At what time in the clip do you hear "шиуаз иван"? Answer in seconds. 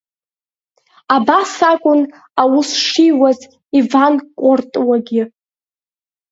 2.87-4.15